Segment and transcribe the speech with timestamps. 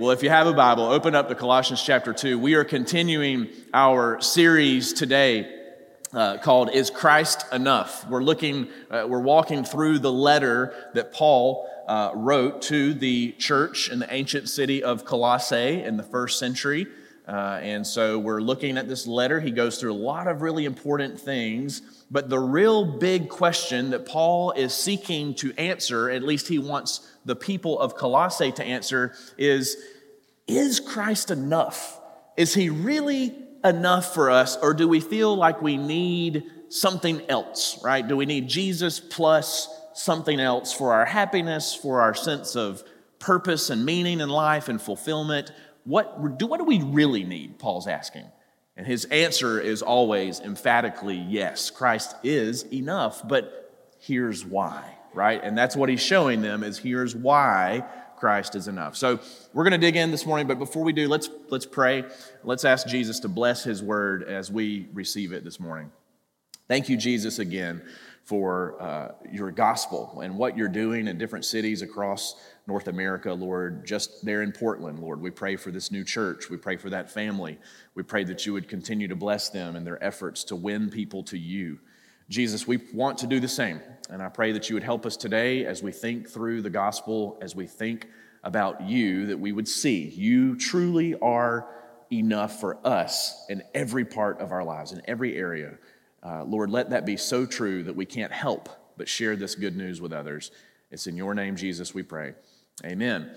[0.00, 2.38] Well, if you have a Bible, open up to Colossians chapter 2.
[2.38, 5.46] We are continuing our series today
[6.14, 8.08] uh, called Is Christ Enough?
[8.08, 13.90] We're looking, uh, we're walking through the letter that Paul uh, wrote to the church
[13.90, 16.86] in the ancient city of Colossae in the first century.
[17.28, 19.40] Uh, and so we're looking at this letter.
[19.40, 21.82] He goes through a lot of really important things.
[22.10, 27.08] But the real big question that Paul is seeking to answer, at least he wants
[27.24, 29.76] the people of Colossae to answer, is
[30.48, 32.00] Is Christ enough?
[32.36, 37.78] Is he really enough for us, or do we feel like we need something else,
[37.84, 38.06] right?
[38.06, 42.82] Do we need Jesus plus something else for our happiness, for our sense of
[43.18, 45.52] purpose and meaning in life and fulfillment?
[45.90, 47.58] What do, what do we really need?
[47.58, 48.26] Paul's asking.
[48.76, 55.42] And his answer is always emphatically yes, Christ is enough, but here's why, right?
[55.42, 57.84] And that's what he's showing them is here's why
[58.18, 58.96] Christ is enough.
[58.96, 59.18] So
[59.52, 62.04] we're going to dig in this morning, but before we do, let's let's pray.
[62.44, 65.90] Let's ask Jesus to bless his word as we receive it this morning.
[66.68, 67.82] Thank you, Jesus, again
[68.30, 72.36] for uh, your gospel and what you're doing in different cities across
[72.68, 75.20] North America, Lord, just there in Portland, Lord.
[75.20, 76.48] We pray for this new church.
[76.48, 77.58] We pray for that family.
[77.96, 81.24] We pray that you would continue to bless them in their efforts to win people
[81.24, 81.80] to you.
[82.28, 83.80] Jesus, we want to do the same.
[84.10, 87.36] And I pray that you would help us today as we think through the gospel,
[87.42, 88.06] as we think
[88.44, 91.66] about you, that we would see you truly are
[92.12, 95.78] enough for us in every part of our lives, in every area.
[96.22, 99.76] Uh, Lord, let that be so true that we can't help but share this good
[99.76, 100.50] news with others.
[100.90, 102.34] It's in your name, Jesus, we pray.
[102.84, 103.30] Amen.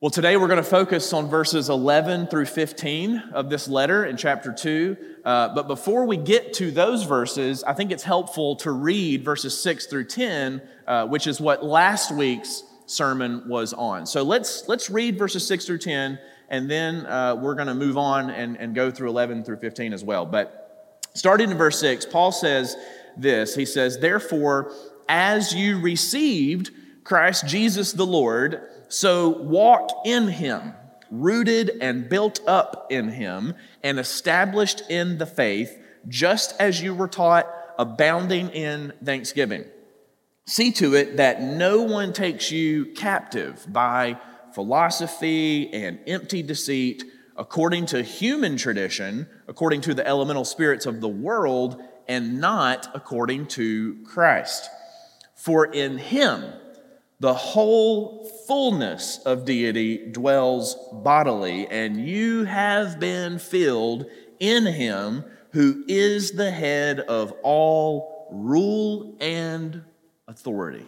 [0.00, 4.16] Well, today we're going to focus on verses 11 through 15 of this letter in
[4.16, 4.96] chapter 2.
[5.24, 9.60] Uh, but before we get to those verses, I think it's helpful to read verses
[9.60, 14.06] 6 through 10, uh, which is what last week's sermon was on.
[14.06, 17.98] So let's, let's read verses 6 through 10, and then uh, we're going to move
[17.98, 20.24] on and, and go through 11 through 15 as well.
[20.24, 20.67] But
[21.14, 22.76] starting in verse 6, Paul says
[23.16, 24.72] this He says, Therefore,
[25.08, 26.70] as you received
[27.04, 30.74] Christ Jesus the Lord, so walk in him,
[31.10, 37.08] rooted and built up in him, and established in the faith, just as you were
[37.08, 37.46] taught,
[37.78, 39.64] abounding in thanksgiving.
[40.46, 44.18] See to it that no one takes you captive by
[44.54, 47.04] philosophy and empty deceit,
[47.38, 53.46] according to human tradition, according to the elemental spirits of the world, and not according
[53.46, 54.68] to Christ.
[55.34, 56.52] For in him,
[57.20, 64.06] the whole fullness of deity dwells bodily, and you have been filled
[64.40, 69.82] in him who is the head of all rule and
[70.26, 70.86] authority.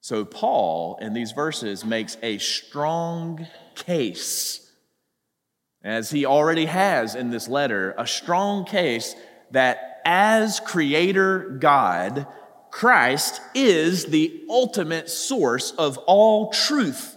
[0.00, 4.63] So, Paul in these verses makes a strong case,
[5.84, 9.14] as he already has in this letter, a strong case
[9.50, 12.26] that as creator God,
[12.70, 17.16] Christ is the ultimate source of all truth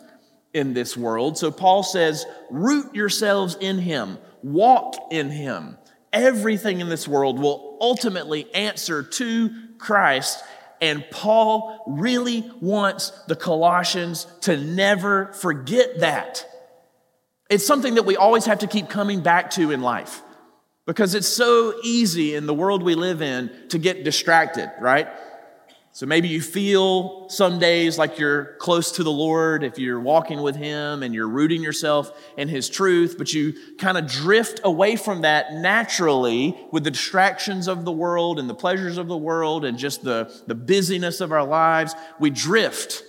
[0.53, 1.37] in this world.
[1.37, 5.77] So Paul says, root yourselves in him, walk in him.
[6.13, 10.43] Everything in this world will ultimately answer to Christ.
[10.81, 16.45] And Paul really wants the Colossians to never forget that.
[17.49, 20.21] It's something that we always have to keep coming back to in life
[20.85, 25.07] because it's so easy in the world we live in to get distracted, right?
[25.97, 30.41] So maybe you feel some days like you're close to the Lord if you're walking
[30.43, 34.95] with Him and you're rooting yourself in His truth, but you kind of drift away
[34.95, 39.65] from that naturally with the distractions of the world and the pleasures of the world
[39.65, 41.95] and just the, the busyness of our lives.
[42.19, 43.03] We drift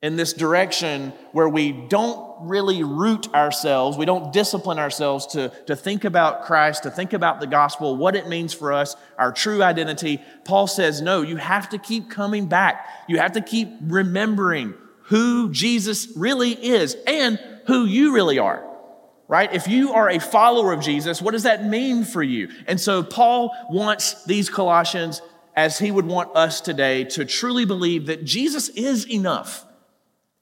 [0.00, 5.74] in this direction where we don't really root ourselves, we don't discipline ourselves to, to
[5.74, 9.60] think about Christ, to think about the gospel, what it means for us, our true
[9.60, 10.22] identity.
[10.44, 12.88] Paul says, no, you have to keep coming back.
[13.08, 18.64] You have to keep remembering who Jesus really is and who you really are.
[19.26, 19.52] Right?
[19.52, 22.48] If you are a follower of Jesus, what does that mean for you?
[22.66, 25.20] And so Paul wants these Colossians,
[25.54, 29.66] as he would want us today, to truly believe that Jesus is enough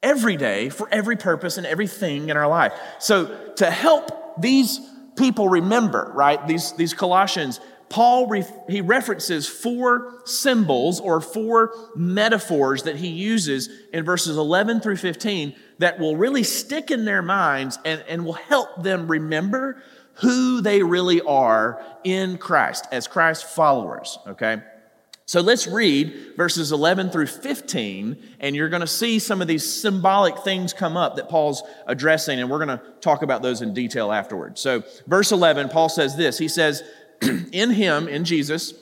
[0.06, 2.72] every day for every purpose and everything in our life.
[3.00, 4.80] So to help these
[5.16, 7.58] people remember, right, these, these Colossians,
[7.88, 8.30] Paul
[8.68, 15.54] he references four symbols or four metaphors that he uses in verses 11 through 15
[15.78, 19.82] that will really stick in their minds and, and will help them remember
[20.14, 24.62] who they really are in Christ as Christ followers, okay?
[25.28, 29.68] So let's read verses 11 through 15, and you're going to see some of these
[29.68, 33.74] symbolic things come up that Paul's addressing, and we're going to talk about those in
[33.74, 34.60] detail afterwards.
[34.60, 36.84] So, verse 11, Paul says this He says,
[37.52, 38.72] In him, in Jesus,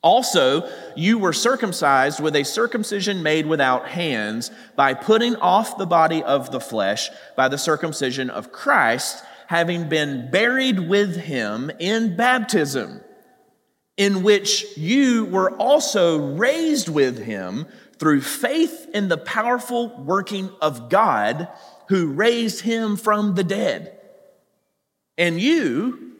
[0.00, 0.66] also
[0.96, 6.52] you were circumcised with a circumcision made without hands, by putting off the body of
[6.52, 13.02] the flesh by the circumcision of Christ, having been buried with him in baptism
[14.00, 17.66] in which you were also raised with him
[17.98, 21.48] through faith in the powerful working of God
[21.88, 24.00] who raised him from the dead.
[25.18, 26.12] And you,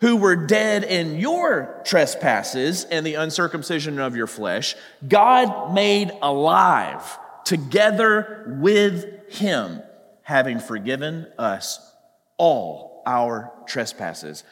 [0.00, 4.74] who were dead in your trespasses and the uncircumcision of your flesh,
[5.06, 9.80] God made alive together with him,
[10.22, 11.78] having forgiven us
[12.36, 14.42] all our trespasses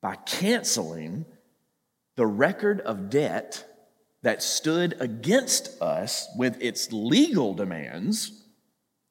[0.00, 1.26] by canceling
[2.16, 3.64] the record of debt
[4.22, 8.44] that stood against us with its legal demands,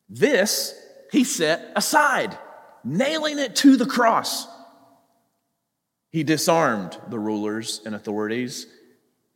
[0.07, 0.75] this
[1.12, 2.38] he set aside,
[2.84, 4.48] nailing it to the cross.
[6.12, 8.68] He disarmed the rulers and authorities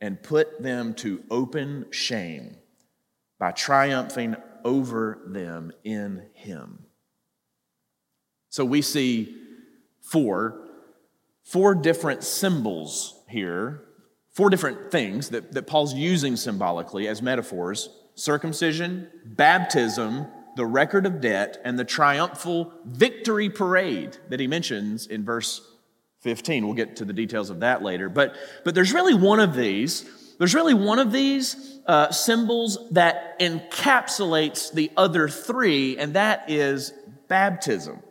[0.00, 2.56] and put them to open shame
[3.38, 6.84] by triumphing over them in him.
[8.50, 9.36] So we see
[10.00, 10.60] four
[11.42, 13.82] four different symbols here,
[14.30, 20.26] four different things that, that Paul's using symbolically as metaphors circumcision, baptism,
[20.56, 25.60] the record of debt, and the triumphal victory parade that he mentions in verse
[26.20, 26.64] 15.
[26.64, 28.08] We'll get to the details of that later.
[28.08, 30.08] But, but there's really one of these.
[30.38, 36.92] There's really one of these uh, symbols that encapsulates the other three, and that is
[37.28, 38.02] baptism.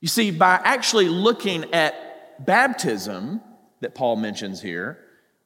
[0.00, 3.40] You see, by actually looking at baptism,
[3.80, 4.98] that Paul mentions here,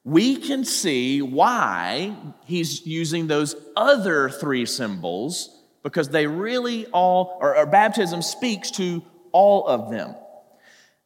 [0.03, 2.15] we can see why
[2.45, 9.03] he's using those other three symbols because they really all, or, or, baptism speaks to
[9.31, 10.15] all of them.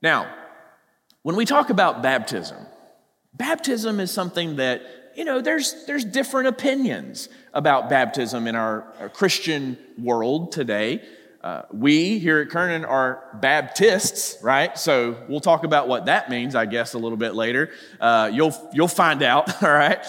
[0.01, 0.31] Now,
[1.23, 2.57] when we talk about baptism,
[3.33, 4.81] baptism is something that,
[5.15, 11.03] you know, there's, there's different opinions about baptism in our, our Christian world today.
[11.47, 14.77] Uh, we here at Kernan are Baptists, right?
[14.77, 17.69] So we'll talk about what that means, I guess, a little bit later.
[18.01, 20.05] Uh, you'll you'll find out, all right?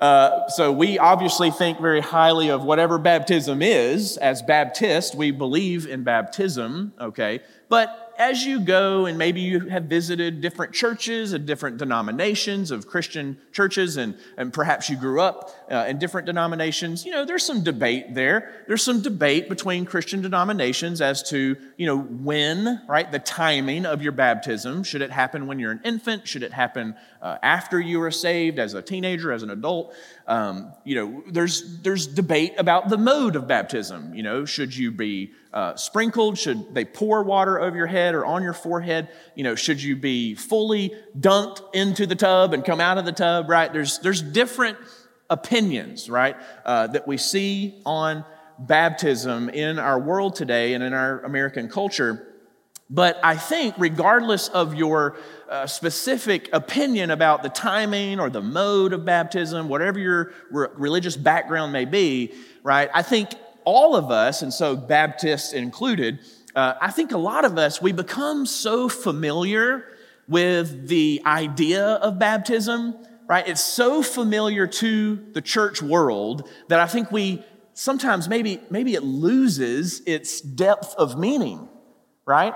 [0.00, 4.16] Uh, so we obviously think very highly of whatever baptism is.
[4.16, 7.38] As Baptists, we believe in baptism, okay?
[7.68, 12.86] But as you go and maybe you have visited different churches and different denominations of
[12.86, 17.46] Christian churches, and, and perhaps you grew up uh, in different denominations, you know, there's
[17.46, 18.62] some debate there.
[18.68, 24.02] There's some debate between Christian denominations as to, you know, when, right, the timing of
[24.02, 24.82] your baptism.
[24.82, 26.28] Should it happen when you're an infant?
[26.28, 29.94] Should it happen uh, after you are saved, as a teenager, as an adult?
[30.26, 34.14] Um, you know, there's, there's debate about the mode of baptism.
[34.14, 36.38] You know, should you be uh, sprinkled?
[36.38, 39.08] Should they pour water over your head or on your forehead?
[39.34, 43.12] You know, should you be fully dunked into the tub and come out of the
[43.12, 43.48] tub?
[43.48, 43.72] Right?
[43.72, 44.78] There's there's different
[45.28, 46.36] opinions, right,
[46.66, 48.24] uh, that we see on
[48.58, 52.26] baptism in our world today and in our American culture.
[52.92, 55.16] But I think, regardless of your
[55.48, 61.16] uh, specific opinion about the timing or the mode of baptism, whatever your re- religious
[61.16, 63.30] background may be, right, I think
[63.64, 66.20] all of us, and so Baptists included,
[66.54, 69.84] uh, I think a lot of us, we become so familiar
[70.28, 72.96] with the idea of baptism,
[73.28, 73.46] right?
[73.46, 79.02] It's so familiar to the church world that I think we sometimes maybe, maybe it
[79.02, 81.68] loses its depth of meaning,
[82.26, 82.54] right?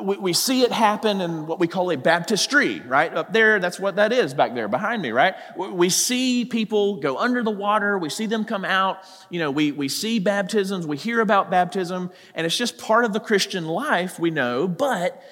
[0.00, 3.12] We, we see it happen in what we call a baptistry, right?
[3.12, 5.34] Up there, that's what that is back there behind me, right?
[5.56, 8.98] We see people go under the water, we see them come out,
[9.30, 13.12] you know, we, we see baptisms, we hear about baptism, and it's just part of
[13.12, 15.22] the Christian life, we know, but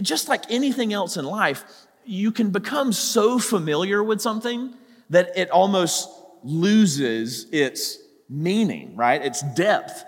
[0.00, 1.64] just like anything else in life,
[2.04, 4.74] you can become so familiar with something
[5.10, 6.08] that it almost
[6.42, 7.98] loses its
[8.28, 9.24] meaning, right?
[9.24, 10.04] Its depth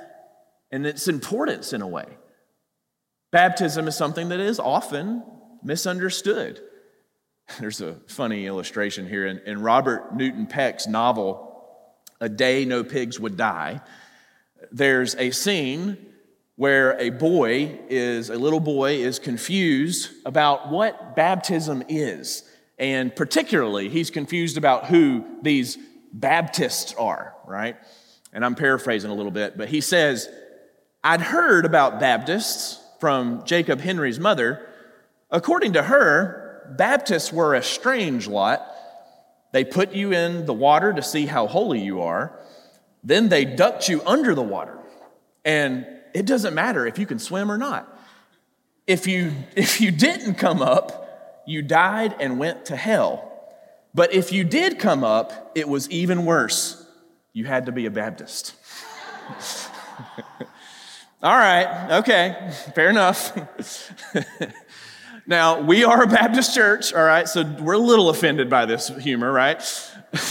[0.70, 2.17] and its importance in a way.
[3.30, 5.22] Baptism is something that is often
[5.62, 6.60] misunderstood.
[7.60, 13.18] There's a funny illustration here in, in Robert Newton Peck's novel, A Day No Pigs
[13.18, 13.80] Would Die.
[14.72, 15.96] There's a scene
[16.56, 22.42] where a boy is, a little boy is confused about what baptism is.
[22.78, 25.78] And particularly, he's confused about who these
[26.12, 27.76] Baptists are, right?
[28.32, 30.28] And I'm paraphrasing a little bit, but he says,
[31.04, 34.66] I'd heard about Baptists from Jacob Henry's mother,
[35.30, 38.66] according to her, Baptists were a strange lot.
[39.52, 42.38] They put you in the water to see how holy you are.
[43.02, 44.78] Then they ducked you under the water.
[45.44, 47.88] And it doesn't matter if you can swim or not.
[48.86, 53.24] If you, if you didn't come up, you died and went to hell.
[53.94, 56.84] But if you did come up, it was even worse.
[57.32, 58.54] You had to be a Baptist.
[61.20, 63.36] All right, okay, fair enough.
[65.26, 68.86] now, we are a Baptist church, all right, so we're a little offended by this
[68.86, 69.60] humor, right?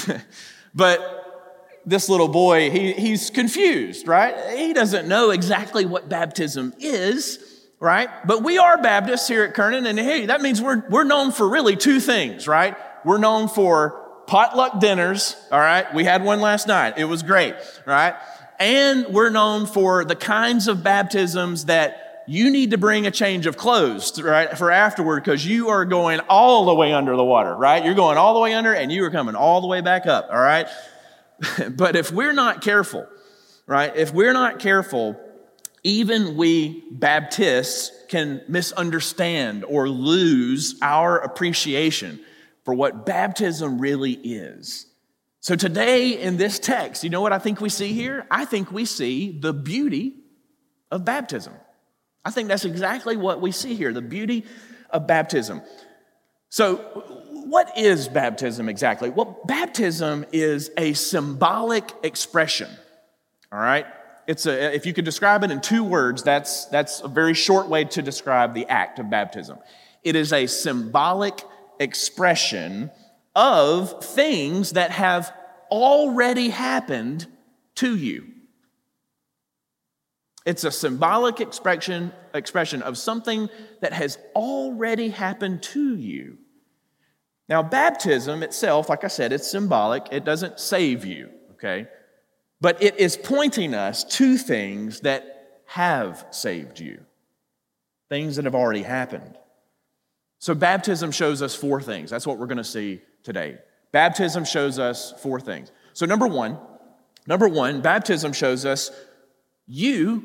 [0.73, 4.57] but this little boy, he, he's confused, right?
[4.57, 7.37] He doesn't know exactly what baptism is,
[7.81, 8.09] right?
[8.25, 11.49] But we are Baptists here at Kernan, and hey, that means we're, we're known for
[11.49, 12.77] really two things, right?
[13.03, 15.93] We're known for potluck dinners, all right?
[15.93, 16.97] We had one last night.
[16.97, 18.15] It was great, right?
[18.59, 23.45] And we're known for the kinds of baptisms that you need to bring a change
[23.45, 27.55] of clothes, right, for afterward because you are going all the way under the water,
[27.55, 27.85] right?
[27.85, 30.27] You're going all the way under and you are coming all the way back up,
[30.29, 30.67] all right?
[31.69, 33.07] but if we're not careful,
[33.65, 35.17] right, if we're not careful,
[35.83, 42.19] even we Baptists can misunderstand or lose our appreciation
[42.65, 44.86] for what baptism really is.
[45.39, 48.25] So, today in this text, you know what I think we see here?
[48.29, 50.15] I think we see the beauty
[50.91, 51.53] of baptism.
[52.25, 54.45] I think that's exactly what we see here the beauty
[54.89, 55.61] of baptism.
[56.49, 56.77] So,
[57.47, 59.09] what is baptism exactly?
[59.09, 62.69] Well, baptism is a symbolic expression.
[63.51, 63.85] All right?
[64.27, 67.69] It's a, if you could describe it in two words, that's, that's a very short
[67.69, 69.59] way to describe the act of baptism.
[70.03, 71.41] It is a symbolic
[71.79, 72.91] expression
[73.37, 75.31] of things that have
[75.69, 77.27] already happened
[77.75, 78.25] to you.
[80.43, 83.49] It's a symbolic expression, expression of something
[83.81, 86.39] that has already happened to you.
[87.47, 90.07] Now, baptism itself, like I said, it's symbolic.
[90.11, 91.87] It doesn't save you, okay?
[92.59, 97.01] But it is pointing us to things that have saved you,
[98.09, 99.37] things that have already happened.
[100.39, 102.09] So, baptism shows us four things.
[102.09, 103.57] That's what we're going to see today.
[103.91, 105.69] Baptism shows us four things.
[105.91, 106.57] So, number one,
[107.27, 108.89] number one, baptism shows us
[109.67, 110.23] you,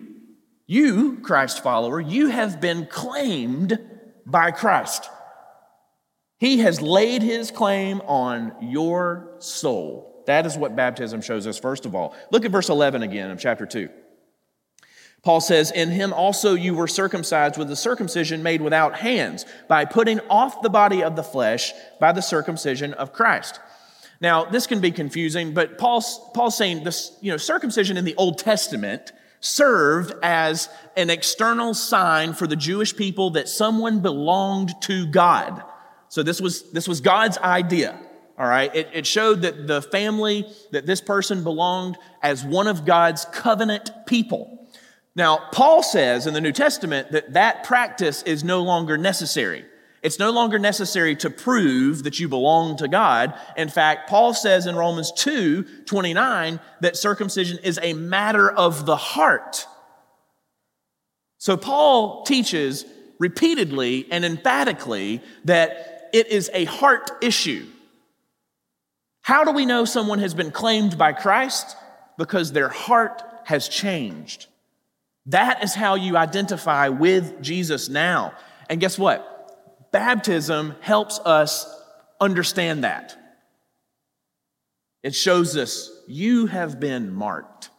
[0.66, 3.76] you, Christ follower, you have been claimed
[4.24, 5.10] by Christ.
[6.38, 10.22] He has laid his claim on your soul.
[10.28, 12.14] That is what baptism shows us, first of all.
[12.30, 13.88] Look at verse 11 again of chapter 2.
[15.22, 19.84] Paul says, In him also you were circumcised with the circumcision made without hands, by
[19.84, 23.60] putting off the body of the flesh by the circumcision of Christ.
[24.20, 28.14] Now, this can be confusing, but Paul's, Paul's saying this, you know, circumcision in the
[28.16, 35.06] Old Testament served as an external sign for the Jewish people that someone belonged to
[35.06, 35.64] God.
[36.08, 37.98] So this was, this was God's idea.
[38.38, 38.74] All right.
[38.74, 43.90] It, it showed that the family, that this person belonged as one of God's covenant
[44.06, 44.61] people.
[45.14, 49.64] Now, Paul says in the New Testament that that practice is no longer necessary.
[50.02, 53.38] It's no longer necessary to prove that you belong to God.
[53.56, 58.96] In fact, Paul says in Romans 2 29 that circumcision is a matter of the
[58.96, 59.66] heart.
[61.38, 62.84] So, Paul teaches
[63.18, 67.66] repeatedly and emphatically that it is a heart issue.
[69.22, 71.76] How do we know someone has been claimed by Christ?
[72.18, 74.46] Because their heart has changed.
[75.26, 78.34] That is how you identify with Jesus now.
[78.68, 79.90] And guess what?
[79.92, 81.66] Baptism helps us
[82.20, 83.16] understand that.
[85.02, 87.70] It shows us you have been marked.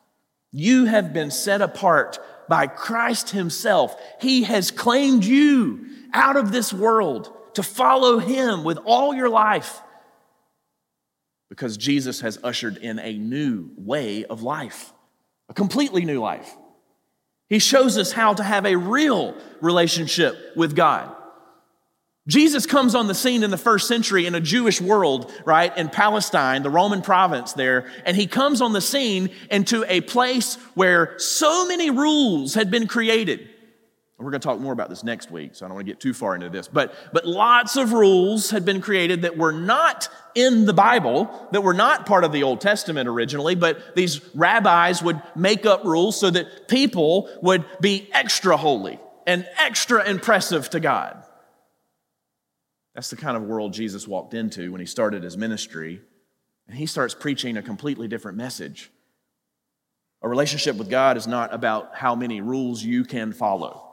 [0.52, 3.96] You have been set apart by Christ Himself.
[4.22, 9.82] He has claimed you out of this world to follow Him with all your life
[11.50, 14.92] because Jesus has ushered in a new way of life,
[15.50, 16.52] a completely new life.
[17.54, 21.16] He shows us how to have a real relationship with God.
[22.28, 25.90] Jesus comes on the scene in the first century in a Jewish world, right, in
[25.90, 31.14] Palestine, the Roman province there, and he comes on the scene into a place where
[31.20, 33.48] so many rules had been created.
[34.24, 36.00] We're going to talk more about this next week, so I don't want to get
[36.00, 36.68] too far into this.
[36.68, 41.62] But, but lots of rules had been created that were not in the Bible, that
[41.62, 46.20] were not part of the Old Testament originally, but these rabbis would make up rules
[46.20, 51.24] so that people would be extra holy and extra impressive to God.
[52.96, 56.00] That's the kind of world Jesus walked into when he started his ministry,
[56.68, 58.90] and he starts preaching a completely different message.
[60.22, 63.93] A relationship with God is not about how many rules you can follow.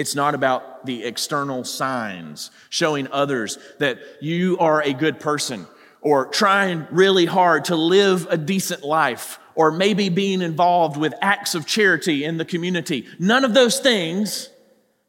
[0.00, 5.66] It's not about the external signs showing others that you are a good person
[6.00, 11.54] or trying really hard to live a decent life or maybe being involved with acts
[11.54, 13.06] of charity in the community.
[13.18, 14.48] None of those things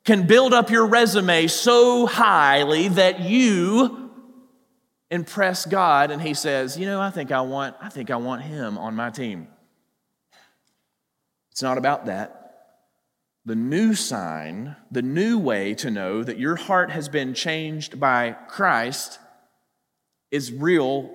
[0.03, 4.11] can build up your resume so highly that you
[5.09, 8.41] impress God and he says, "You know, I think I want I think I want
[8.41, 9.47] him on my team."
[11.51, 12.40] It's not about that.
[13.45, 18.35] The new sign, the new way to know that your heart has been changed by
[18.47, 19.19] Christ
[20.29, 21.09] is real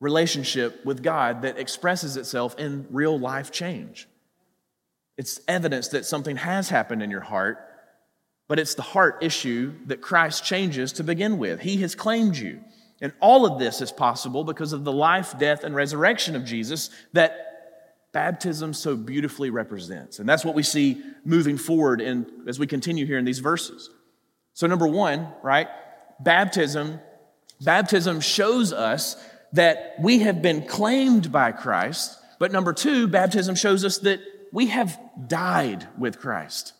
[0.00, 4.08] relationship with God that expresses itself in real life change.
[5.18, 7.58] It's evidence that something has happened in your heart,
[8.48, 11.60] but it's the heart issue that Christ changes to begin with.
[11.60, 12.60] He has claimed you.
[13.02, 16.88] And all of this is possible because of the life, death, and resurrection of Jesus
[17.12, 17.49] that
[18.12, 20.18] baptism so beautifully represents.
[20.18, 23.90] And that's what we see moving forward in, as we continue here in these verses.
[24.54, 25.68] So, number one, right?
[26.18, 27.00] Baptism.
[27.60, 32.18] Baptism shows us that we have been claimed by Christ.
[32.38, 34.20] But number two, baptism shows us that
[34.52, 34.98] we have
[35.28, 36.72] died with Christ.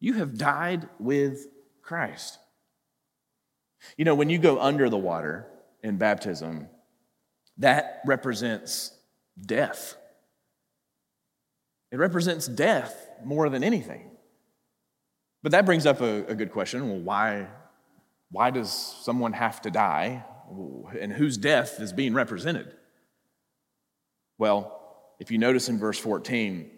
[0.00, 1.46] You have died with
[1.82, 2.38] Christ.
[3.96, 5.46] You know, when you go under the water
[5.82, 6.68] in baptism,
[7.58, 8.92] that represents
[9.44, 9.96] death.
[11.90, 14.10] It represents death more than anything.
[15.42, 16.88] But that brings up a, a, good question.
[16.88, 17.46] Well, why,
[18.30, 20.24] why does someone have to die?
[21.00, 22.74] And whose death is being represented?
[24.36, 24.74] Well,
[25.20, 26.70] if you notice in verse 14,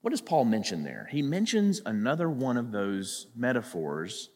[0.00, 1.08] what does Paul mention there?
[1.10, 4.30] He mentions another one of those metaphors.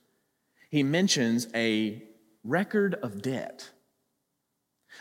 [0.70, 2.02] He mentions a
[2.42, 3.70] record of debt.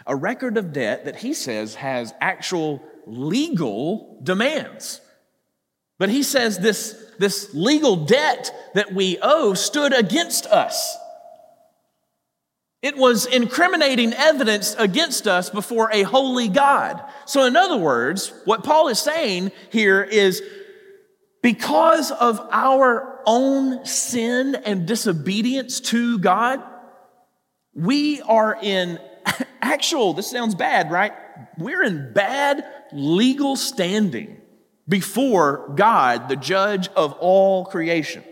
[0.05, 5.01] A record of debt that he says has actual legal demands.
[5.97, 10.97] But he says this, this legal debt that we owe stood against us.
[12.81, 17.03] It was incriminating evidence against us before a holy God.
[17.25, 20.41] So, in other words, what Paul is saying here is
[21.41, 26.63] because of our own sin and disobedience to God,
[27.73, 28.97] we are in
[29.61, 31.13] actual, this sounds bad, right?
[31.57, 34.41] We're in bad legal standing
[34.87, 38.23] before God, the judge of all creation.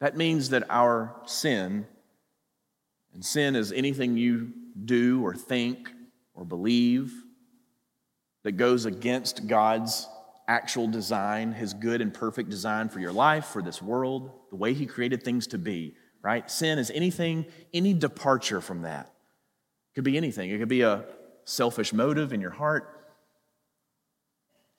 [0.00, 1.86] That means that our sin,
[3.14, 4.52] and sin is anything you
[4.84, 5.90] do or think
[6.34, 7.12] or believe
[8.44, 10.06] that goes against God's
[10.48, 14.72] actual design, His good and perfect design for your life, for this world, the way
[14.72, 16.50] He created things to be right?
[16.50, 19.06] Sin is anything, any departure from that.
[19.06, 20.50] It could be anything.
[20.50, 21.04] It could be a
[21.44, 22.96] selfish motive in your heart.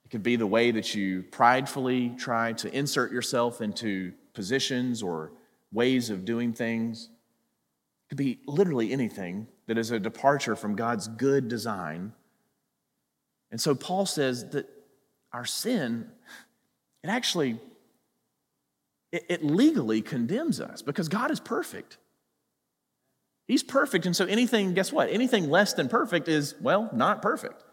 [0.05, 5.31] It could be the way that you pridefully try to insert yourself into positions or
[5.71, 7.09] ways of doing things.
[8.05, 12.13] It could be literally anything that is a departure from God's good design.
[13.51, 14.69] And so Paul says that
[15.33, 16.09] our sin,
[17.03, 17.59] it actually
[19.11, 21.97] it, it legally condemns us because God is perfect.
[23.47, 24.05] He's perfect.
[24.05, 25.09] And so anything, guess what?
[25.09, 27.63] Anything less than perfect is, well, not perfect.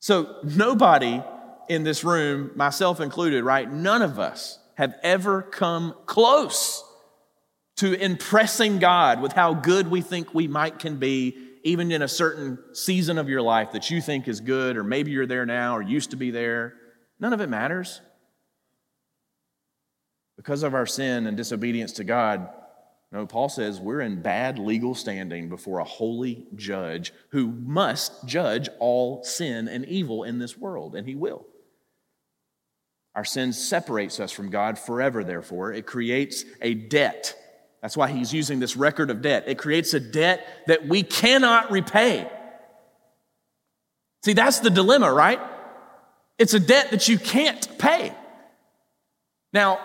[0.00, 1.22] So nobody
[1.68, 3.70] in this room, myself included, right?
[3.70, 6.82] None of us have ever come close
[7.76, 12.08] to impressing God with how good we think we might can be, even in a
[12.08, 15.76] certain season of your life that you think is good, or maybe you're there now
[15.76, 16.74] or used to be there.
[17.18, 18.00] None of it matters.
[20.40, 22.48] Because of our sin and disobedience to God,
[23.12, 28.70] no, Paul says we're in bad legal standing before a holy judge who must judge
[28.78, 31.46] all sin and evil in this world, and he will.
[33.14, 35.74] Our sin separates us from God forever, therefore.
[35.74, 37.36] It creates a debt.
[37.82, 39.44] That's why he's using this record of debt.
[39.46, 42.26] It creates a debt that we cannot repay.
[44.24, 45.40] See, that's the dilemma, right?
[46.38, 48.14] It's a debt that you can't pay.
[49.52, 49.80] Now,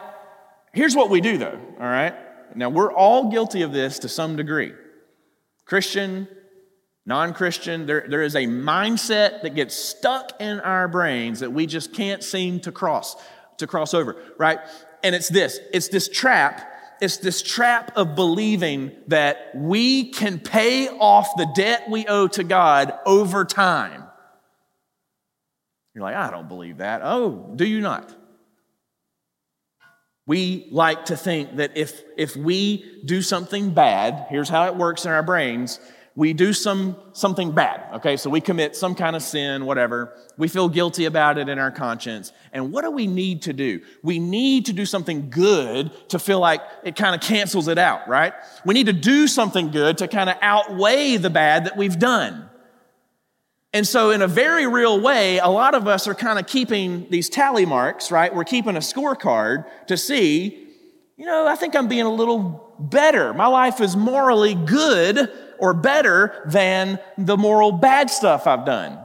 [0.76, 2.14] Here's what we do, though, all right?
[2.54, 4.74] Now, we're all guilty of this to some degree.
[5.64, 6.28] Christian,
[7.06, 11.66] non Christian, there, there is a mindset that gets stuck in our brains that we
[11.66, 13.16] just can't seem to cross,
[13.58, 14.60] to cross over, right?
[15.02, 16.74] And it's this it's this trap.
[17.00, 22.44] It's this trap of believing that we can pay off the debt we owe to
[22.44, 24.04] God over time.
[25.94, 27.02] You're like, I don't believe that.
[27.02, 28.14] Oh, do you not?
[30.28, 35.06] We like to think that if, if we do something bad, here's how it works
[35.06, 35.80] in our brains
[36.16, 38.18] we do some something bad okay?
[38.18, 40.14] So we commit some kind of sin whatever.
[40.38, 42.32] We feel guilty about it in our conscience.
[42.54, 43.82] And what do we need to do?
[44.02, 48.08] We need to do something good to feel like it kind of cancels it out
[48.08, 48.34] right?
[48.66, 52.50] We need to do something good to kind of outweigh the bad that we've done
[53.76, 57.06] and so in a very real way a lot of us are kind of keeping
[57.10, 60.68] these tally marks right we're keeping a scorecard to see
[61.18, 65.74] you know i think i'm being a little better my life is morally good or
[65.74, 69.00] better than the moral bad stuff I've done.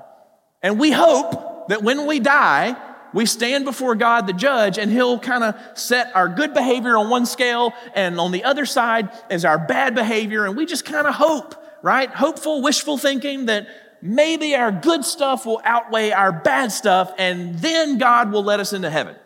[0.62, 2.76] And we hope that when we die,
[3.12, 7.10] we stand before God the judge and he'll kind of set our good behavior on
[7.10, 10.44] one scale and on the other side is our bad behavior.
[10.44, 12.10] And we just kind of hope, right?
[12.10, 13.66] Hopeful, wishful thinking that
[14.02, 18.72] maybe our good stuff will outweigh our bad stuff and then God will let us
[18.72, 19.16] into heaven.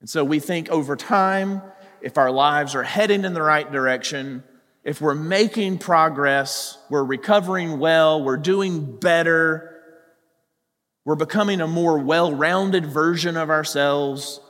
[0.00, 1.62] And so we think over time,
[2.00, 4.44] if our lives are heading in the right direction,
[4.82, 9.80] if we're making progress, we're recovering well, we're doing better,
[11.06, 14.40] we're becoming a more well rounded version of ourselves,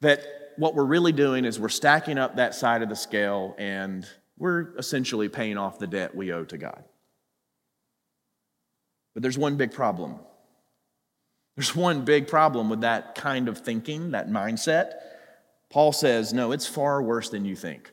[0.00, 0.22] that
[0.56, 4.74] what we're really doing is we're stacking up that side of the scale and we're
[4.76, 6.82] essentially paying off the debt we owe to God.
[9.16, 10.16] But there's one big problem.
[11.56, 14.92] There's one big problem with that kind of thinking, that mindset.
[15.70, 17.90] Paul says, no, it's far worse than you think.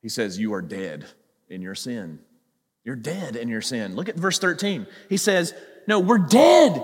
[0.00, 1.06] He says, You are dead
[1.48, 2.20] in your sin.
[2.84, 3.96] You're dead in your sin.
[3.96, 4.86] Look at verse 13.
[5.08, 5.54] He says,
[5.88, 6.80] No, we're dead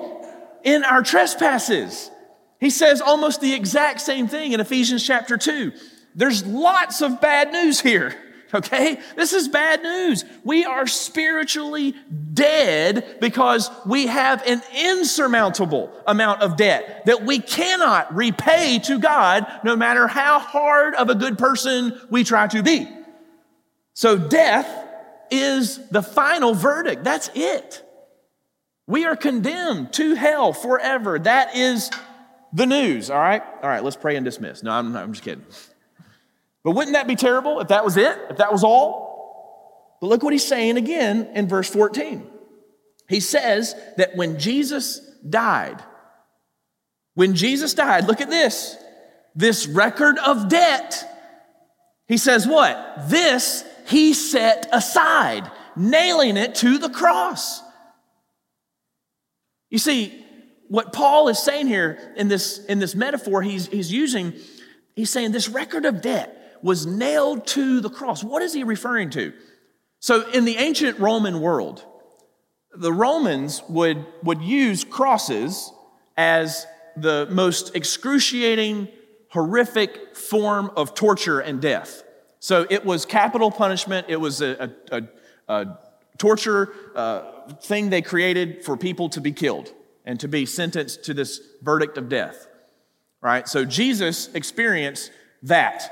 [0.64, 2.10] in our trespasses.
[2.58, 5.72] He says almost the exact same thing in Ephesians chapter 2.
[6.16, 8.16] There's lots of bad news here.
[8.56, 8.98] Okay?
[9.14, 10.24] This is bad news.
[10.44, 11.94] We are spiritually
[12.32, 19.46] dead because we have an insurmountable amount of debt that we cannot repay to God
[19.62, 22.88] no matter how hard of a good person we try to be.
[23.94, 24.68] So death
[25.30, 27.04] is the final verdict.
[27.04, 27.82] That's it.
[28.86, 31.18] We are condemned to hell forever.
[31.18, 31.90] That is
[32.52, 33.42] the news, all right?
[33.62, 34.62] All right, let's pray and dismiss.
[34.62, 35.44] No, I'm, I'm just kidding.
[36.66, 38.18] But wouldn't that be terrible if that was it?
[38.28, 39.96] If that was all?
[40.00, 42.28] But look what he's saying again in verse 14.
[43.08, 44.98] He says that when Jesus
[45.30, 45.80] died,
[47.14, 48.76] when Jesus died, look at this.
[49.36, 51.04] This record of debt,
[52.08, 53.08] he says what?
[53.08, 57.62] This he set aside, nailing it to the cross.
[59.70, 60.26] You see,
[60.66, 64.32] what Paul is saying here in this, in this metaphor he's, he's using,
[64.96, 68.24] he's saying this record of debt was nailed to the cross.
[68.24, 69.32] What is he referring to?
[70.00, 71.84] So, in the ancient Roman world,
[72.74, 75.72] the Romans would, would use crosses
[76.16, 76.66] as
[76.96, 78.88] the most excruciating,
[79.30, 82.02] horrific form of torture and death.
[82.38, 85.02] So it was capital punishment, it was a, a, a,
[85.48, 85.78] a
[86.18, 89.72] torture uh, thing they created for people to be killed
[90.04, 92.46] and to be sentenced to this verdict of death.
[93.20, 93.48] Right?
[93.48, 95.10] So Jesus experienced
[95.42, 95.90] that,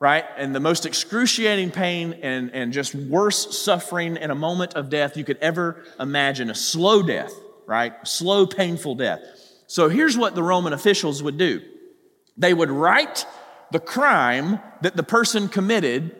[0.00, 0.24] right?
[0.36, 5.16] And the most excruciating pain and, and just worse suffering in a moment of death
[5.16, 7.32] you could ever imagine a slow death,
[7.66, 7.94] right?
[8.06, 9.20] Slow, painful death.
[9.66, 11.62] So here's what the Roman officials would do
[12.36, 13.26] they would write
[13.72, 16.14] the crime that the person committed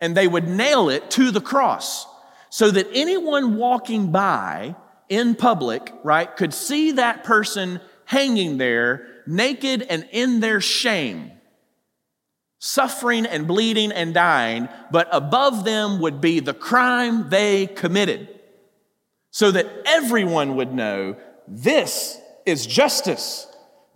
[0.00, 2.06] and they would nail it to the cross
[2.50, 4.76] so that anyone walking by
[5.08, 11.32] in public, right, could see that person hanging there naked and in their shame,
[12.66, 18.28] suffering and bleeding and dying, but above them would be the crime they committed
[19.30, 23.46] so that everyone would know this is justice.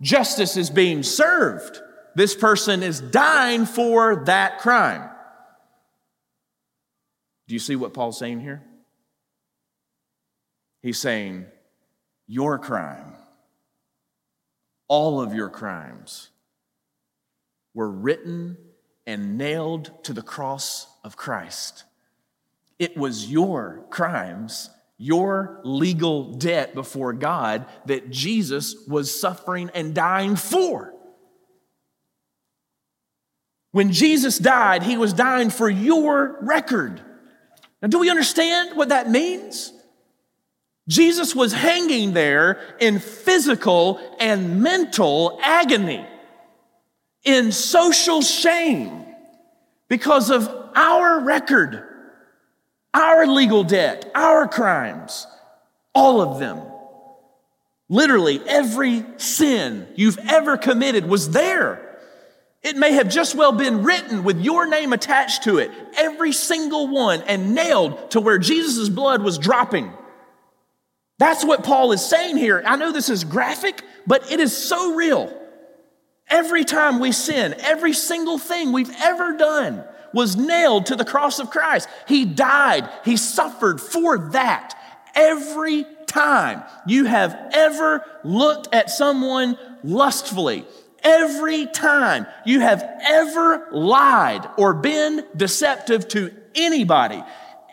[0.01, 1.81] Justice is being served.
[2.15, 5.09] This person is dying for that crime.
[7.47, 8.63] Do you see what Paul's saying here?
[10.81, 11.45] He's saying,
[12.25, 13.15] Your crime,
[14.87, 16.30] all of your crimes,
[17.73, 18.57] were written
[19.05, 21.83] and nailed to the cross of Christ.
[22.79, 30.35] It was your crimes, your legal debt before God that Jesus was suffering and dying
[30.35, 30.93] for.
[33.71, 37.01] When Jesus died, he was dying for your record.
[37.81, 39.73] Now, do we understand what that means?
[40.87, 46.05] Jesus was hanging there in physical and mental agony,
[47.23, 49.05] in social shame,
[49.87, 51.83] because of our record,
[52.93, 55.27] our legal debt, our crimes,
[55.93, 56.61] all of them.
[57.89, 61.99] Literally, every sin you've ever committed was there
[62.63, 66.87] It may have just well been written with your name attached to it, every single
[66.87, 69.91] one, and nailed to where Jesus' blood was dropping.
[71.17, 72.61] That's what Paul is saying here.
[72.65, 75.35] I know this is graphic, but it is so real.
[76.31, 81.39] Every time we sin, every single thing we've ever done was nailed to the cross
[81.39, 81.89] of Christ.
[82.07, 84.73] He died, He suffered for that.
[85.13, 90.65] Every time you have ever looked at someone lustfully,
[91.03, 97.21] every time you have ever lied or been deceptive to anybody,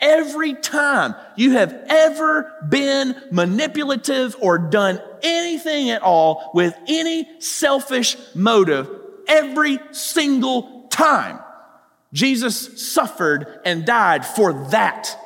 [0.00, 8.16] every time you have ever been manipulative or done anything at all with any selfish
[8.34, 8.88] motive,
[9.26, 11.38] every single time,
[12.12, 15.16] Jesus suffered and died for that.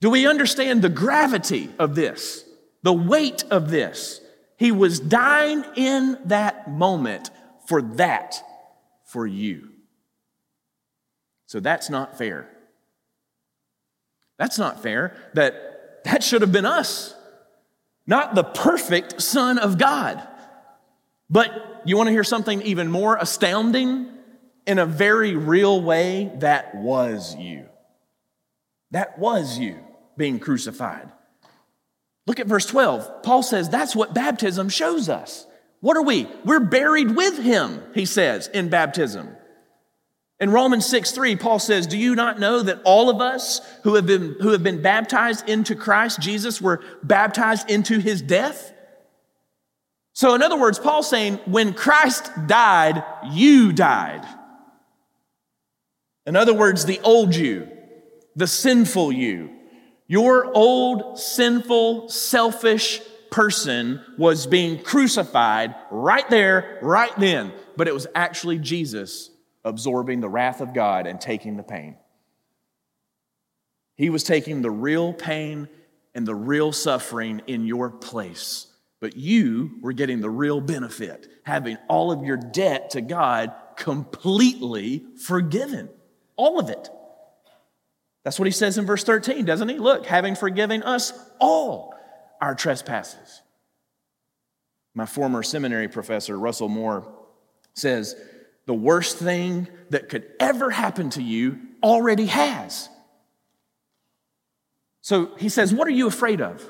[0.00, 2.44] Do we understand the gravity of this,
[2.82, 4.20] the weight of this?
[4.56, 7.30] He was dying in that moment
[7.66, 8.42] for that,
[9.04, 9.70] for you.
[11.46, 12.48] So that's not fair.
[14.38, 15.16] That's not fair.
[15.34, 17.14] That that should have been us.
[18.08, 20.26] Not the perfect son of God.
[21.28, 24.08] But you want to hear something even more astounding?
[24.66, 27.66] In a very real way, that was you.
[28.90, 29.78] That was you
[30.16, 31.12] being crucified.
[32.26, 33.22] Look at verse 12.
[33.22, 35.46] Paul says that's what baptism shows us.
[35.80, 36.28] What are we?
[36.44, 39.36] We're buried with him, he says, in baptism.
[40.40, 43.96] In Romans 6 3, Paul says, Do you not know that all of us who
[43.96, 48.72] have been, who have been baptized into Christ Jesus were baptized into his death?
[50.12, 54.24] So, in other words, Paul's saying, When Christ died, you died.
[56.24, 57.68] In other words, the old you,
[58.36, 59.50] the sinful you,
[60.06, 67.52] your old, sinful, selfish person was being crucified right there, right then.
[67.76, 69.30] But it was actually Jesus
[69.64, 71.96] absorbing the wrath of God and taking the pain.
[73.96, 75.68] He was taking the real pain
[76.14, 78.66] and the real suffering in your place.
[79.00, 85.04] But you were getting the real benefit, having all of your debt to God completely
[85.24, 85.88] forgiven.
[86.36, 86.90] All of it.
[88.24, 89.78] That's what he says in verse 13, doesn't he?
[89.78, 91.94] Look, having forgiven us all
[92.40, 93.42] our trespasses.
[94.94, 97.12] My former seminary professor, Russell Moore,
[97.74, 98.16] says
[98.68, 102.90] the worst thing that could ever happen to you already has.
[105.00, 106.62] So he says, What are you afraid of?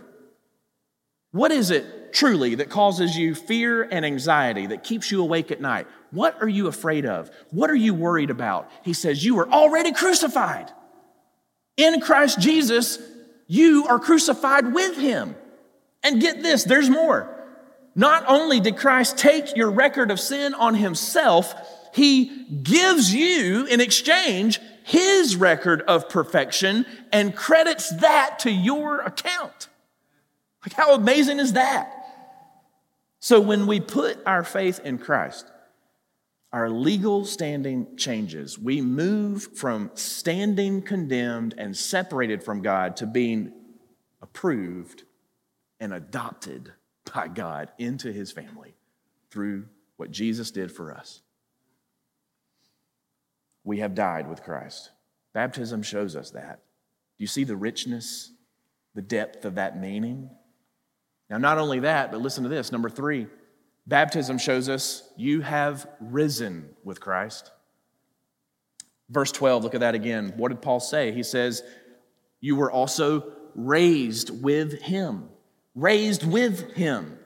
[1.33, 5.61] What is it truly that causes you fear and anxiety, that keeps you awake at
[5.61, 5.89] night?
[6.13, 7.33] What are you afraid of?
[7.51, 8.71] What are you worried about?
[8.85, 10.71] He says, You are already crucified.
[11.77, 13.01] In Christ Jesus,
[13.49, 15.35] you are crucified with him.
[16.05, 17.35] And get this, there's more.
[17.97, 21.53] Not only did Christ take your record of sin on himself,
[21.99, 29.69] he gives you in exchange his record of perfection and credits that to your account.
[30.65, 31.93] Like, how amazing is that?
[33.21, 35.51] So, when we put our faith in Christ,
[36.53, 38.59] our legal standing changes.
[38.59, 43.53] We move from standing condemned and separated from God to being
[44.23, 45.03] approved
[45.79, 46.73] and adopted
[47.13, 48.75] by God into his family
[49.31, 51.21] through what Jesus did for us.
[53.69, 54.93] We have died with Christ.
[55.35, 56.63] Baptism shows us that.
[57.19, 58.33] Do you see the richness,
[58.95, 60.31] the depth of that meaning?
[61.29, 62.73] Now, not only that, but listen to this.
[62.73, 63.27] Number three,
[63.87, 67.51] Baptism shows us you have risen with Christ.
[69.11, 70.33] Verse 12, look at that again.
[70.39, 71.13] What did Paul say?
[71.13, 71.63] He says,
[72.41, 75.29] You were also raised with him.
[75.75, 77.19] Raised with him.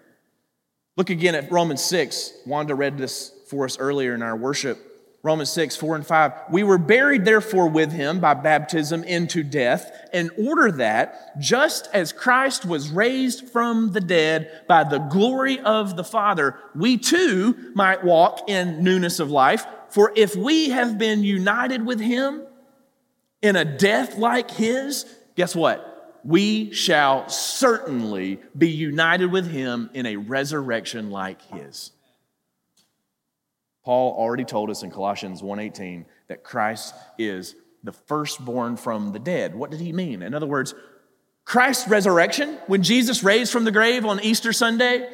[0.96, 2.32] Look again at Romans 6.
[2.46, 4.88] Wanda read this for us earlier in our worship.
[5.24, 6.32] Romans 6, 4 and 5.
[6.50, 12.12] We were buried, therefore, with him by baptism into death, in order that, just as
[12.12, 18.02] Christ was raised from the dead by the glory of the Father, we too might
[18.02, 19.64] walk in newness of life.
[19.90, 22.42] For if we have been united with him
[23.42, 25.06] in a death like his,
[25.36, 26.20] guess what?
[26.24, 31.91] We shall certainly be united with him in a resurrection like his.
[33.84, 39.54] Paul already told us in Colossians 1:18 that Christ is the firstborn from the dead.
[39.54, 40.22] What did he mean?
[40.22, 40.74] In other words,
[41.44, 45.08] Christ's resurrection, when Jesus raised from the grave on Easter Sunday,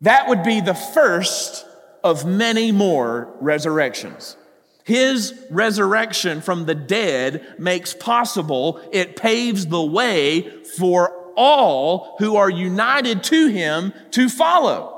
[0.00, 1.66] that would be the first
[2.04, 4.36] of many more resurrections.
[4.84, 12.48] His resurrection from the dead makes possible, it paves the way for all who are
[12.48, 14.95] united to him to follow.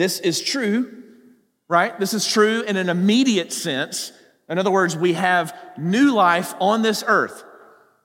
[0.00, 1.02] This is true,
[1.68, 2.00] right?
[2.00, 4.12] This is true in an immediate sense.
[4.48, 7.44] In other words, we have new life on this earth.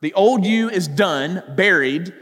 [0.01, 2.13] The old you is done, buried,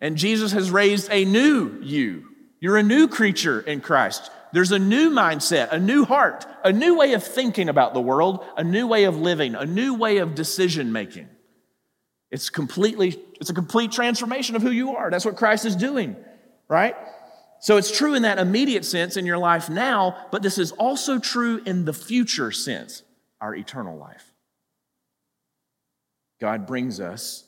[0.00, 2.24] and Jesus has raised a new you.
[2.58, 4.32] You're a new creature in Christ.
[4.52, 8.44] There's a new mindset, a new heart, a new way of thinking about the world,
[8.56, 11.28] a new way of living, a new way of decision making.
[12.32, 15.08] It's completely, it's a complete transformation of who you are.
[15.08, 16.16] That's what Christ is doing,
[16.66, 16.96] right?
[17.64, 21.18] So it's true in that immediate sense in your life now, but this is also
[21.18, 23.02] true in the future sense,
[23.40, 24.34] our eternal life.
[26.42, 27.44] God brings us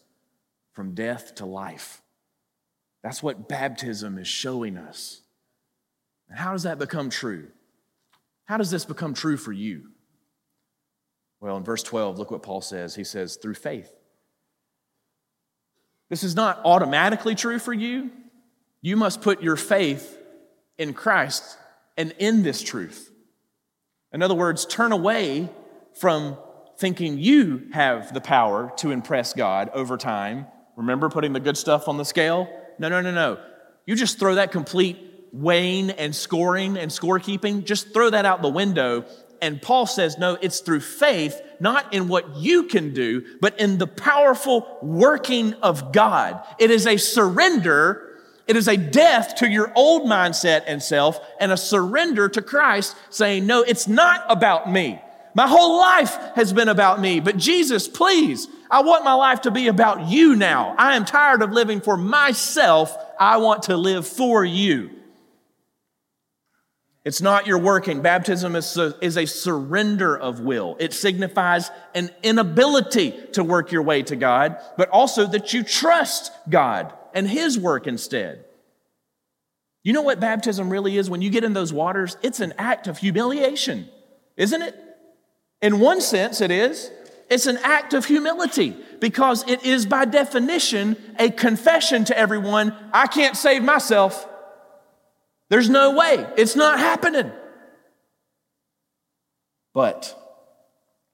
[0.73, 2.01] from death to life.
[3.03, 5.21] That's what baptism is showing us.
[6.31, 7.49] And how does that become true?
[8.47, 9.91] How does this become true for you?
[11.41, 12.95] Well, in verse 12, look what Paul says.
[12.95, 13.93] He says, through faith.
[16.09, 18.11] This is not automatically true for you.
[18.83, 20.19] You must put your faith
[20.79, 21.59] in Christ
[21.97, 23.11] and in this truth.
[24.13, 25.49] In other words, turn away
[25.95, 26.37] from
[26.79, 30.47] thinking you have the power to impress God over time.
[30.77, 32.49] Remember putting the good stuff on the scale?
[32.79, 33.39] No, no, no, no.
[33.87, 34.99] You just throw that complete
[35.33, 39.05] weighing and scoring and scorekeeping, just throw that out the window.
[39.43, 43.79] And Paul says, no, it's through faith, not in what you can do, but in
[43.79, 46.43] the powerful working of God.
[46.59, 48.16] It is a surrender
[48.47, 52.97] it is a death to your old mindset and self and a surrender to Christ
[53.11, 55.01] saying, No, it's not about me.
[55.35, 59.51] My whole life has been about me, but Jesus, please, I want my life to
[59.51, 60.75] be about you now.
[60.79, 62.97] I am tired of living for myself.
[63.21, 64.91] I want to live for you.
[67.05, 68.01] It's not your working.
[68.01, 70.77] Baptism is is a surrender of will.
[70.81, 76.33] It signifies an inability to work your way to God, but also that you trust
[76.49, 78.45] God and His work instead.
[79.83, 81.09] You know what baptism really is?
[81.09, 83.89] When you get in those waters, it's an act of humiliation,
[84.37, 84.77] isn't it?
[85.63, 86.91] In one sense, it is.
[87.31, 93.07] It's an act of humility because it is, by definition, a confession to everyone I
[93.07, 94.29] can't save myself.
[95.49, 96.27] There's no way.
[96.37, 97.33] It's not happening.
[99.73, 100.15] But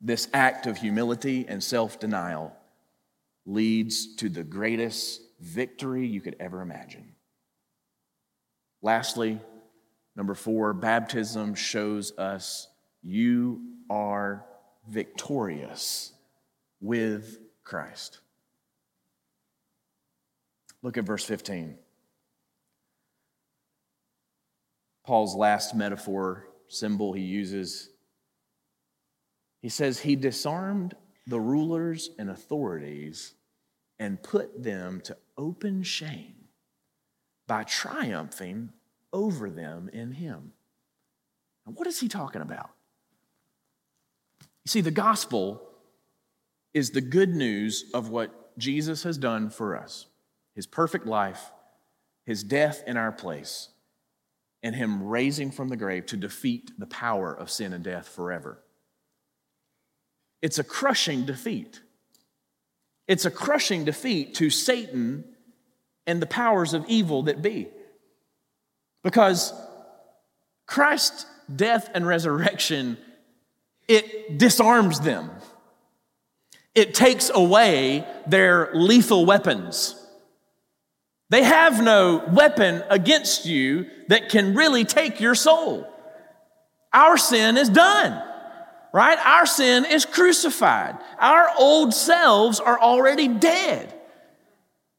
[0.01, 2.57] this act of humility and self denial
[3.47, 7.15] leads to the greatest victory you could ever imagine.
[8.81, 9.41] Lastly,
[10.17, 12.69] number four, baptism shows us
[13.03, 14.45] you are
[14.89, 16.13] victorious
[16.81, 18.21] with Christ.
[20.83, 21.77] Look at verse 15.
[25.05, 27.91] Paul's last metaphor symbol he uses.
[29.61, 30.95] He says, He disarmed
[31.27, 33.35] the rulers and authorities
[33.99, 36.35] and put them to open shame
[37.47, 38.71] by triumphing
[39.13, 40.53] over them in Him.
[41.65, 42.71] What is he talking about?
[44.65, 45.63] You see, the gospel
[46.75, 50.07] is the good news of what Jesus has done for us
[50.55, 51.51] his perfect life,
[52.27, 53.71] his death in our place,
[54.63, 58.63] and him raising from the grave to defeat the power of sin and death forever.
[60.43, 61.81] It's a crushing defeat.
[63.09, 65.25] It's a crushing defeat to Satan
[66.07, 67.69] and the powers of evil that be.
[69.03, 69.53] Because
[70.67, 72.97] Christ's death and resurrection
[73.89, 75.31] it disarms them.
[76.75, 79.99] It takes away their lethal weapons.
[81.29, 85.87] They have no weapon against you that can really take your soul.
[86.93, 88.23] Our sin is done,
[88.93, 89.19] right?
[89.19, 90.99] Our sin is crucified.
[91.19, 93.95] Our old selves are already dead.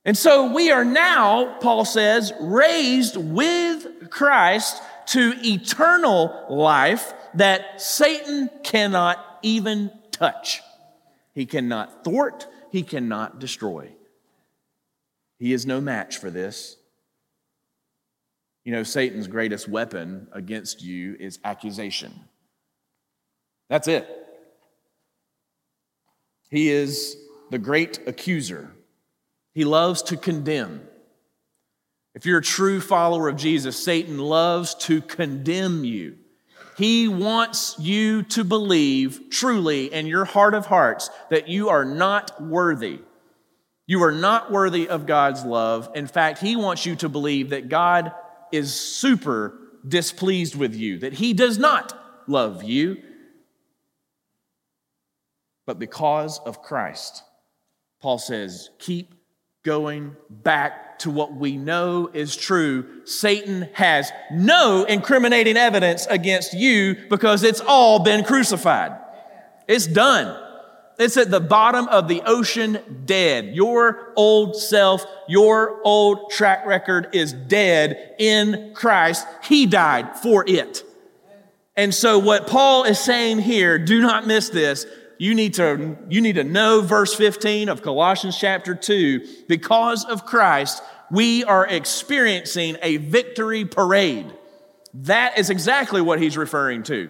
[0.06, 8.50] And so we are now, Paul says, raised with Christ to eternal life that Satan
[8.64, 10.62] cannot even touch.
[11.34, 13.90] He cannot thwart, he cannot destroy.
[15.40, 16.78] He is no match for this.
[18.64, 22.14] You know, Satan's greatest weapon against you is accusation.
[23.74, 24.08] That's it.
[26.52, 27.18] He is
[27.50, 28.70] the great accuser.
[29.56, 30.88] He loves to condemn.
[32.14, 36.18] If you're a true follower of Jesus, Satan loves to condemn you.
[36.78, 42.44] He wants you to believe truly in your heart of hearts that you are not
[42.44, 43.00] worthy.
[43.88, 45.90] You are not worthy of God's love.
[45.96, 48.12] In fact, He wants you to believe that God
[48.52, 49.58] is super
[49.88, 53.02] displeased with you, that He does not love you.
[55.66, 57.24] But because of Christ,
[58.02, 59.14] Paul says, keep
[59.64, 63.06] going back to what we know is true.
[63.06, 68.94] Satan has no incriminating evidence against you because it's all been crucified.
[69.68, 70.40] It's done.
[71.00, 73.56] It's at the bottom of the ocean, dead.
[73.56, 79.26] Your old self, your old track record is dead in Christ.
[79.44, 80.84] He died for it.
[81.76, 84.86] And so, what Paul is saying here, do not miss this.
[85.18, 89.46] You need to, you need to know verse 15 of Colossians chapter 2.
[89.48, 94.32] Because of Christ, we are experiencing a victory parade.
[94.96, 97.10] That is exactly what he's referring to.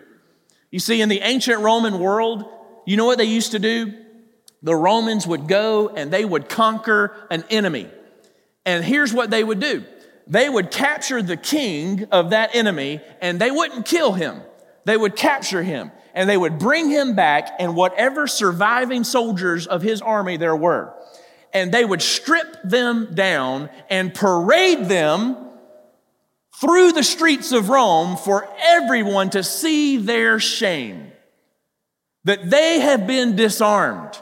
[0.72, 2.45] You see, in the ancient Roman world,
[2.86, 3.93] you know what they used to do?
[4.62, 7.89] The Romans would go and they would conquer an enemy.
[8.66, 9.86] And here's what they would do
[10.26, 14.41] they would capture the king of that enemy and they wouldn't kill him.
[14.86, 19.82] They would capture him and they would bring him back and whatever surviving soldiers of
[19.82, 20.93] his army there were.
[21.53, 25.38] And they would strip them down and parade them
[26.59, 31.11] through the streets of Rome for everyone to see their shame
[32.24, 34.18] that they have been disarmed,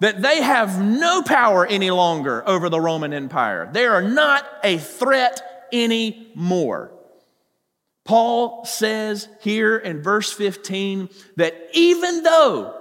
[0.00, 3.68] that they have no power any longer over the Roman Empire.
[3.70, 6.92] They are not a threat anymore.
[8.04, 12.74] Paul says here in verse 15 that even though,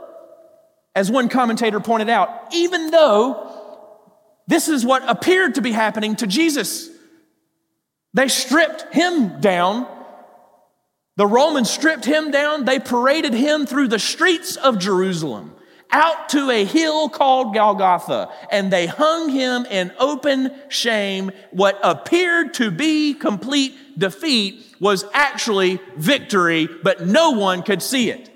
[0.96, 4.12] as one commentator pointed out, even though
[4.48, 6.90] this is what appeared to be happening to Jesus,
[8.14, 9.88] they stripped him down
[11.18, 12.66] the Romans stripped him down.
[12.66, 15.54] They paraded him through the streets of Jerusalem
[15.92, 21.32] out to a hill called Golgotha, and they hung him in open shame.
[21.52, 28.31] What appeared to be complete defeat was actually victory, but no one could see it.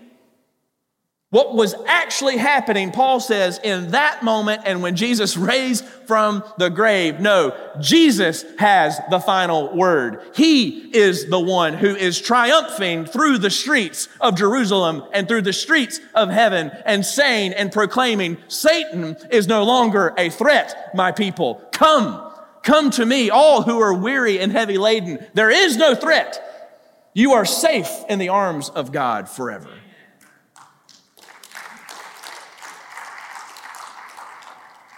[1.36, 6.70] What was actually happening, Paul says, in that moment and when Jesus raised from the
[6.70, 10.22] grave, no, Jesus has the final word.
[10.34, 15.52] He is the one who is triumphing through the streets of Jerusalem and through the
[15.52, 21.56] streets of heaven and saying and proclaiming, Satan is no longer a threat, my people.
[21.74, 22.32] Come,
[22.64, 25.20] come to me, all who are weary and heavy laden.
[25.34, 27.10] There is no threat.
[27.14, 29.68] You are safe in the arms of God forever.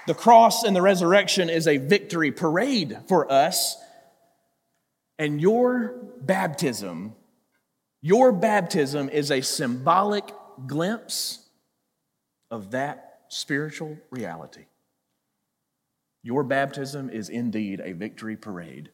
[0.08, 3.76] The cross and the resurrection is a victory parade for us.
[5.20, 7.14] And your baptism,
[8.02, 10.24] your baptism is a symbolic
[10.66, 11.46] glimpse
[12.50, 14.68] of that spiritual reality.
[16.24, 18.92] Your baptism is indeed a victory parade.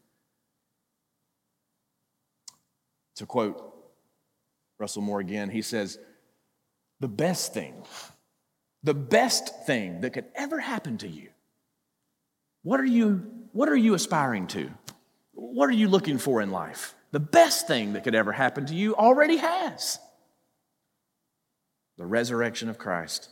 [3.18, 3.62] To quote
[4.80, 6.00] Russell Moore again, he says,
[7.02, 7.84] The best thing
[8.84, 11.30] the best thing that could ever happen to you.
[12.64, 14.70] What are you, what are you aspiring to?
[15.34, 16.96] What are you looking for in life?
[17.12, 20.00] The best thing that could ever happen to you already has
[21.98, 23.30] the resurrection of Christ.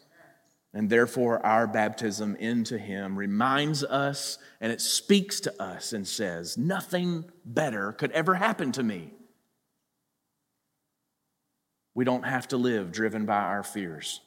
[0.73, 6.57] And therefore, our baptism into Him reminds us and it speaks to us and says,
[6.57, 9.11] Nothing better could ever happen to me.
[11.93, 14.21] We don't have to live driven by our fears.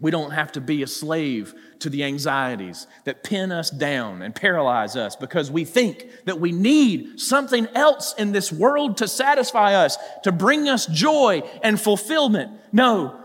[0.00, 4.32] We don't have to be a slave to the anxieties that pin us down and
[4.32, 9.74] paralyze us because we think that we need something else in this world to satisfy
[9.74, 12.52] us, to bring us joy and fulfillment.
[12.70, 13.18] No,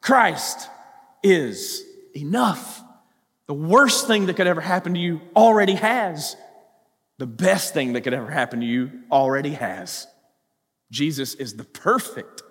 [0.00, 0.68] Christ
[1.24, 1.82] is
[2.14, 2.80] enough.
[3.48, 6.36] The worst thing that could ever happen to you already has.
[7.18, 10.06] The best thing that could ever happen to you already has.
[10.92, 12.42] Jesus is the perfect,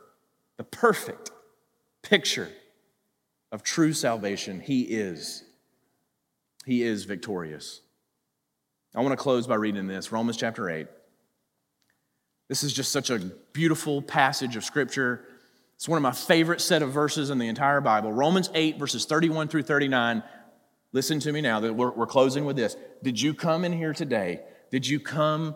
[0.58, 1.32] the perfect
[2.02, 2.50] picture
[3.52, 5.44] of true salvation, He is.
[6.66, 7.82] He is victorious.
[8.96, 10.88] I want to close by reading this Romans chapter 8.
[12.50, 13.20] This is just such a
[13.54, 15.26] beautiful passage of Scripture.
[15.76, 18.12] It's one of my favorite set of verses in the entire Bible.
[18.12, 20.24] Romans 8, verses 31 through 39.
[20.94, 22.76] Listen to me now, we're, we're closing with this.
[23.04, 24.42] Did you come in here today?
[24.72, 25.56] Did you come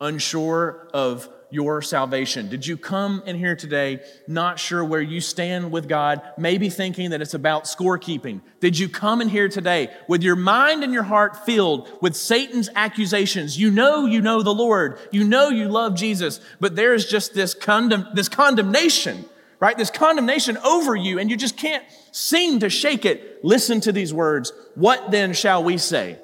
[0.00, 2.48] unsure of your salvation?
[2.48, 7.10] Did you come in here today not sure where you stand with God, maybe thinking
[7.10, 8.40] that it's about scorekeeping?
[8.60, 12.68] Did you come in here today with your mind and your heart filled with Satan's
[12.74, 13.58] accusations?
[13.58, 17.54] You know you know the Lord, you know you love Jesus, but there's just this,
[17.54, 19.24] condemn, this condemnation,
[19.58, 19.76] right?
[19.76, 23.44] This condemnation over you, and you just can't seem to shake it.
[23.44, 24.52] Listen to these words.
[24.74, 26.18] What then shall we say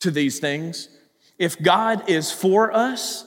[0.00, 0.88] to these things?
[1.38, 3.26] If God is for us,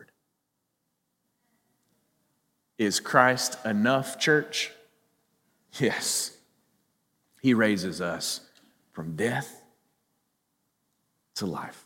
[2.81, 4.71] Is Christ enough, church?
[5.77, 6.35] Yes.
[7.39, 8.41] He raises us
[8.91, 9.61] from death
[11.35, 11.85] to life.